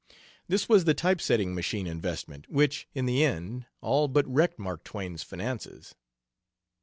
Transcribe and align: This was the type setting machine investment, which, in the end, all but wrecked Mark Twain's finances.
This 0.47 0.67
was 0.67 0.85
the 0.85 0.95
type 0.95 1.21
setting 1.21 1.53
machine 1.53 1.85
investment, 1.85 2.49
which, 2.49 2.87
in 2.95 3.05
the 3.05 3.23
end, 3.23 3.67
all 3.81 4.07
but 4.07 4.25
wrecked 4.27 4.57
Mark 4.57 4.83
Twain's 4.83 5.21
finances. 5.21 5.93